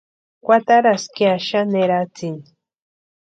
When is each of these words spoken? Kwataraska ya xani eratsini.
Kwataraska 0.43 1.23
ya 1.29 1.37
xani 1.47 1.77
eratsini. 1.85 2.45